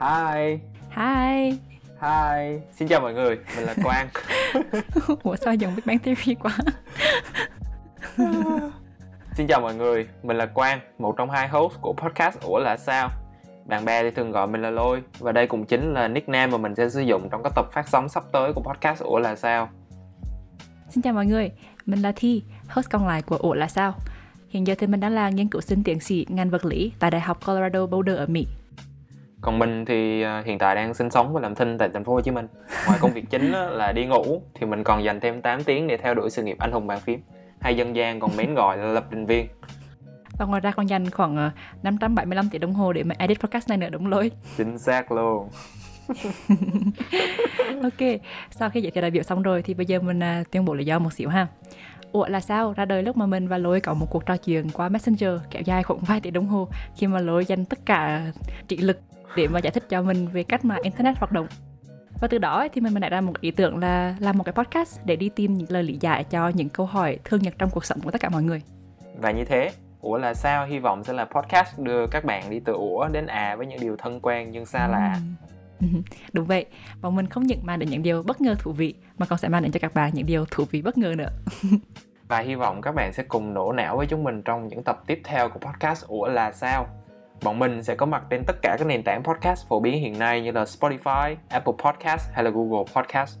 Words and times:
Hi. 0.00 0.58
Hi. 0.90 1.58
Hi. 2.00 2.58
Xin 2.72 2.88
chào 2.88 3.00
mọi 3.00 3.14
người, 3.14 3.38
mình 3.56 3.64
là 3.64 3.74
Quang. 3.82 4.08
Ủa 5.22 5.36
sao 5.36 5.54
giống 5.54 5.76
Big 5.76 5.82
Bang 5.86 5.98
Theory 5.98 6.34
quá? 6.34 6.58
Xin 9.36 9.46
chào 9.46 9.60
mọi 9.60 9.74
người, 9.74 10.08
mình 10.22 10.36
là 10.36 10.46
Quang, 10.46 10.80
một 10.98 11.14
trong 11.18 11.30
hai 11.30 11.48
host 11.48 11.80
của 11.80 11.92
podcast 11.92 12.40
Ủa 12.40 12.58
là 12.58 12.76
sao? 12.76 13.10
Bạn 13.66 13.84
bè 13.84 14.02
thì 14.02 14.10
thường 14.10 14.32
gọi 14.32 14.46
mình 14.46 14.62
là 14.62 14.70
Lôi 14.70 15.02
Và 15.18 15.32
đây 15.32 15.46
cũng 15.46 15.64
chính 15.64 15.94
là 15.94 16.08
nickname 16.08 16.46
mà 16.46 16.58
mình 16.58 16.74
sẽ 16.74 16.88
sử 16.88 17.00
dụng 17.00 17.28
trong 17.30 17.42
các 17.42 17.52
tập 17.56 17.66
phát 17.72 17.88
sóng 17.88 18.08
sắp 18.08 18.24
tới 18.32 18.52
của 18.52 18.62
podcast 18.62 19.02
Ủa 19.02 19.18
là 19.18 19.36
sao. 19.36 19.68
Xin 20.88 21.02
chào 21.02 21.12
mọi 21.12 21.26
người, 21.26 21.50
mình 21.86 22.02
là 22.02 22.12
Thi, 22.16 22.42
host 22.68 22.90
còn 22.90 23.06
lại 23.06 23.22
của 23.22 23.36
Ủa 23.36 23.54
là 23.54 23.68
sao. 23.68 23.94
Hiện 24.48 24.66
giờ 24.66 24.74
thì 24.78 24.86
mình 24.86 25.00
đang 25.00 25.12
là 25.12 25.30
nghiên 25.30 25.48
cứu 25.48 25.60
sinh 25.60 25.82
tiến 25.84 26.00
sĩ 26.00 26.26
ngành 26.28 26.50
vật 26.50 26.64
lý 26.64 26.92
tại 26.98 27.10
Đại 27.10 27.20
học 27.20 27.46
Colorado 27.46 27.86
Boulder 27.86 28.16
ở 28.16 28.26
Mỹ 28.26 28.46
còn 29.40 29.58
mình 29.58 29.84
thì 29.84 30.22
à, 30.22 30.42
hiện 30.46 30.58
tại 30.58 30.74
đang 30.74 30.94
sinh 30.94 31.10
sống 31.10 31.32
và 31.32 31.40
làm 31.40 31.54
thinh 31.54 31.78
tại 31.78 31.88
thành 31.94 32.04
phố 32.04 32.12
Hồ 32.12 32.20
Chí 32.20 32.30
Minh. 32.30 32.46
Ngoài 32.86 32.98
công 33.00 33.12
việc 33.12 33.24
chính 33.30 33.52
là 33.52 33.92
đi 33.92 34.06
ngủ 34.06 34.42
thì 34.54 34.66
mình 34.66 34.84
còn 34.84 35.04
dành 35.04 35.20
thêm 35.20 35.42
8 35.42 35.64
tiếng 35.64 35.86
để 35.86 35.96
theo 35.96 36.14
đuổi 36.14 36.30
sự 36.30 36.42
nghiệp 36.42 36.56
anh 36.58 36.72
hùng 36.72 36.86
bàn 36.86 37.00
phím 37.00 37.20
hay 37.60 37.76
dân 37.76 37.96
gian 37.96 38.20
còn 38.20 38.36
mến 38.36 38.54
gọi 38.54 38.76
là 38.76 38.84
lập 38.84 39.04
trình 39.10 39.26
viên. 39.26 39.46
Và 40.38 40.46
ngoài 40.46 40.60
ra 40.60 40.70
còn 40.70 40.88
dành 40.88 41.10
khoảng 41.10 41.50
575 41.82 42.44
ờ, 42.44 42.48
tỷ 42.52 42.58
đồng 42.58 42.74
hồ 42.74 42.92
để 42.92 43.02
mà 43.02 43.14
edit 43.18 43.40
podcast 43.40 43.68
này 43.68 43.78
nữa 43.78 43.88
đúng 43.90 44.06
lối. 44.06 44.30
Chính 44.56 44.78
xác 44.78 45.12
luôn. 45.12 45.48
ok, 47.82 48.08
sau 48.50 48.70
khi 48.70 48.80
giới 48.80 48.90
thiệu 48.90 49.02
đại 49.02 49.10
biểu 49.10 49.22
xong 49.22 49.42
rồi 49.42 49.62
thì 49.62 49.74
bây 49.74 49.86
giờ 49.86 50.00
mình 50.00 50.18
uh, 50.18 50.50
tuyên 50.50 50.64
bố 50.64 50.74
lý 50.74 50.84
do 50.84 50.98
một 50.98 51.12
xíu 51.12 51.28
ha. 51.28 51.46
Ủa 52.12 52.26
là 52.28 52.40
sao? 52.40 52.72
Ra 52.76 52.84
đời 52.84 53.02
lúc 53.02 53.16
mà 53.16 53.26
mình 53.26 53.48
và 53.48 53.58
Lôi 53.58 53.80
có 53.80 53.94
một 53.94 54.06
cuộc 54.10 54.26
trò 54.26 54.36
chuyện 54.36 54.70
qua 54.70 54.88
Messenger 54.88 55.30
kéo 55.50 55.62
dài 55.62 55.82
khoảng 55.82 56.00
vài 56.00 56.20
tỷ 56.20 56.30
đồng 56.30 56.46
hồ 56.46 56.68
khi 56.96 57.06
mà 57.06 57.20
Lôi 57.20 57.44
dành 57.44 57.64
tất 57.64 57.78
cả 57.86 58.32
trị 58.68 58.76
lực 58.76 59.00
để 59.36 59.48
mà 59.48 59.58
giải 59.58 59.70
thích 59.70 59.88
cho 59.88 60.02
mình 60.02 60.28
về 60.28 60.42
cách 60.42 60.64
mà 60.64 60.76
internet 60.82 61.18
hoạt 61.18 61.32
động. 61.32 61.46
Và 62.20 62.28
từ 62.28 62.38
đó 62.38 62.68
thì 62.72 62.80
mình 62.80 62.94
mình 62.94 63.00
đã 63.00 63.08
ra 63.08 63.20
một 63.20 63.40
ý 63.40 63.50
tưởng 63.50 63.78
là 63.78 64.16
làm 64.18 64.38
một 64.38 64.44
cái 64.44 64.52
podcast 64.52 65.00
để 65.04 65.16
đi 65.16 65.28
tìm 65.28 65.54
những 65.54 65.70
lời 65.70 65.82
lý 65.82 65.98
giải 66.00 66.24
cho 66.24 66.48
những 66.48 66.68
câu 66.68 66.86
hỏi 66.86 67.18
thường 67.24 67.42
nhật 67.42 67.54
trong 67.58 67.70
cuộc 67.70 67.84
sống 67.84 68.00
của 68.00 68.10
tất 68.10 68.20
cả 68.20 68.28
mọi 68.28 68.42
người. 68.42 68.62
Và 69.20 69.30
như 69.30 69.44
thế 69.44 69.70
ủa 70.00 70.18
là 70.18 70.34
sao? 70.34 70.66
Hy 70.66 70.78
vọng 70.78 71.04
sẽ 71.04 71.12
là 71.12 71.24
podcast 71.24 71.78
đưa 71.78 72.06
các 72.06 72.24
bạn 72.24 72.50
đi 72.50 72.60
từ 72.60 72.72
ủa 72.72 73.08
đến 73.08 73.26
à 73.26 73.56
với 73.56 73.66
những 73.66 73.80
điều 73.80 73.96
thân 73.96 74.20
quen 74.20 74.50
nhưng 74.50 74.66
xa 74.66 74.88
lạ. 74.88 75.18
Đúng 76.32 76.46
vậy. 76.46 76.66
Và 77.00 77.10
mình 77.10 77.26
không 77.26 77.46
những 77.46 77.60
mang 77.62 77.78
đến 77.78 77.90
những 77.90 78.02
điều 78.02 78.22
bất 78.22 78.40
ngờ 78.40 78.54
thú 78.58 78.72
vị 78.72 78.94
mà 79.18 79.26
còn 79.26 79.38
sẽ 79.38 79.48
mang 79.48 79.62
đến 79.62 79.72
cho 79.72 79.80
các 79.80 79.94
bạn 79.94 80.10
những 80.14 80.26
điều 80.26 80.44
thú 80.50 80.64
vị 80.70 80.82
bất 80.82 80.98
ngờ 80.98 81.14
nữa. 81.18 81.30
Và 82.28 82.38
hy 82.38 82.54
vọng 82.54 82.82
các 82.82 82.94
bạn 82.94 83.12
sẽ 83.12 83.22
cùng 83.22 83.54
nổ 83.54 83.72
não 83.72 83.96
với 83.96 84.06
chúng 84.06 84.24
mình 84.24 84.42
trong 84.42 84.68
những 84.68 84.82
tập 84.82 85.02
tiếp 85.06 85.20
theo 85.24 85.48
của 85.48 85.58
podcast 85.58 86.06
ủa 86.06 86.28
là 86.28 86.52
sao 86.52 86.86
Bọn 87.42 87.58
mình 87.58 87.82
sẽ 87.82 87.94
có 87.94 88.06
mặt 88.06 88.22
trên 88.30 88.44
tất 88.46 88.56
cả 88.62 88.76
các 88.78 88.86
nền 88.86 89.02
tảng 89.02 89.22
podcast 89.24 89.68
phổ 89.68 89.80
biến 89.80 90.00
hiện 90.00 90.18
nay 90.18 90.42
như 90.42 90.50
là 90.50 90.64
Spotify, 90.64 91.36
Apple 91.48 91.74
Podcast 91.84 92.30
hay 92.32 92.44
là 92.44 92.50
Google 92.50 92.84
Podcast. 92.94 93.38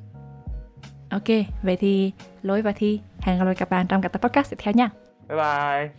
Ok, 1.10 1.46
vậy 1.62 1.76
thì 1.76 2.12
Lối 2.42 2.62
và 2.62 2.72
Thi 2.72 3.00
hẹn 3.20 3.38
gặp 3.38 3.44
lại 3.44 3.54
các 3.54 3.70
bạn 3.70 3.86
trong 3.86 4.02
các 4.02 4.12
tập 4.12 4.22
podcast 4.22 4.50
tiếp 4.50 4.56
theo 4.58 4.74
nha. 4.74 4.90
Bye 5.28 5.38
bye. 5.38 5.90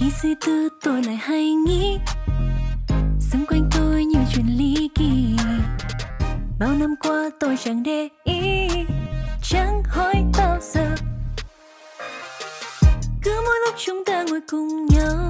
Khi 0.00 0.10
suy 0.10 0.34
tư 0.46 0.68
tôi 0.82 1.02
lại 1.02 1.16
hay 1.16 1.54
nghĩ 1.54 1.98
Xung 3.20 3.46
quanh 3.46 3.68
tôi 3.76 4.04
nhiều 4.04 4.22
chuyện 4.34 4.46
ly 4.46 4.88
kỳ 4.94 5.36
Bao 6.58 6.74
năm 6.74 6.94
qua 7.02 7.30
tôi 7.40 7.56
chẳng 7.64 7.82
để 7.82 8.08
ý 8.24 8.68
chẳng 9.42 9.77
chúng 14.46 14.68
cùng 14.68 14.86
nhau. 14.86 15.28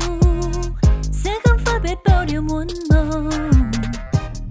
Sẽ 1.03 1.39
khám 1.45 1.59
phá 1.65 1.79
biết 1.79 1.95
bao 2.07 2.25
điều 2.25 2.43
muốn 2.43 2.67
mong. 2.91 3.31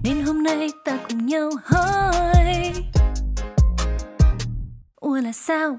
Nên 0.04 0.22
hôm 0.22 0.42
nay 0.42 0.70
ta 0.84 0.98
cùng 1.08 1.26
nhau 1.26 1.50
hỏi. 1.64 2.72
Ủa 5.00 5.16
là 5.16 5.32
sao? 5.32 5.78